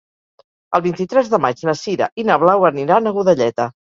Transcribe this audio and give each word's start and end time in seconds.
El 0.77 0.83
vint-i-tres 0.85 1.29
de 1.33 1.39
maig 1.43 1.61
na 1.69 1.77
Sira 1.83 2.09
i 2.23 2.27
na 2.31 2.37
Blau 2.47 2.67
aniran 2.73 3.11
a 3.11 3.13
Godelleta. 3.19 3.71